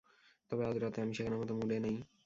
[0.51, 1.95] তবে, আজ রাতে আমি শেখানোর মতো মুডে নেই।